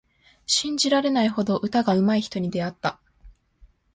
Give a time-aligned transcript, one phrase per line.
[0.47, 2.99] 信じられないほど歌がうまい人に出会った。